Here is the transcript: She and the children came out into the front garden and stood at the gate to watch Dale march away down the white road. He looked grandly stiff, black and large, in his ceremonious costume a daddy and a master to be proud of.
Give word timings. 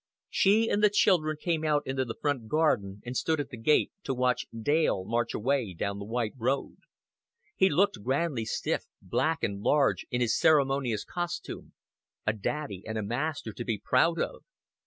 She 0.31 0.67
and 0.67 0.83
the 0.83 0.89
children 0.89 1.37
came 1.39 1.63
out 1.63 1.85
into 1.85 2.03
the 2.03 2.17
front 2.19 2.47
garden 2.47 3.03
and 3.05 3.15
stood 3.15 3.39
at 3.39 3.51
the 3.51 3.55
gate 3.57 3.91
to 4.05 4.15
watch 4.15 4.47
Dale 4.51 5.05
march 5.05 5.35
away 5.35 5.75
down 5.75 5.99
the 5.99 6.05
white 6.05 6.33
road. 6.37 6.77
He 7.55 7.69
looked 7.69 8.01
grandly 8.01 8.45
stiff, 8.45 8.87
black 8.99 9.43
and 9.43 9.61
large, 9.61 10.07
in 10.09 10.19
his 10.19 10.35
ceremonious 10.35 11.05
costume 11.05 11.73
a 12.25 12.33
daddy 12.33 12.83
and 12.87 12.97
a 12.97 13.03
master 13.03 13.53
to 13.53 13.63
be 13.63 13.77
proud 13.77 14.19
of. 14.19 14.43